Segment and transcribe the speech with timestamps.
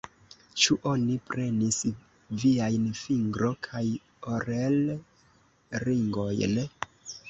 [0.61, 1.77] Ĉu oni prenis
[2.45, 3.85] viajn fingro- kaj
[4.35, 6.63] orel-ringojn?